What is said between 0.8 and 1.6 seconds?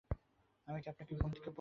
কি আপনাকে ঘুম থেকে তুললাম?